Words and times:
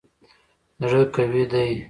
زړه 0.89 1.03
قوي 1.13 1.43
دی. 1.51 1.71